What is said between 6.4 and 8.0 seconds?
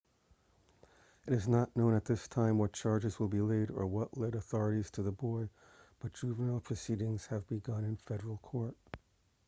proceedings have begun in